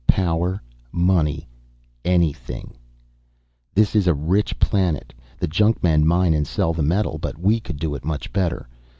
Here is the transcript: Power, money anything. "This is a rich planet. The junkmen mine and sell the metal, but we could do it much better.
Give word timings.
Power, 0.07 0.63
money 0.91 1.47
anything. 2.03 2.73
"This 3.75 3.95
is 3.95 4.07
a 4.07 4.15
rich 4.15 4.57
planet. 4.57 5.13
The 5.37 5.47
junkmen 5.47 6.05
mine 6.07 6.33
and 6.33 6.47
sell 6.47 6.73
the 6.73 6.81
metal, 6.81 7.19
but 7.19 7.37
we 7.37 7.59
could 7.59 7.77
do 7.77 7.93
it 7.93 8.03
much 8.03 8.33
better. 8.33 8.67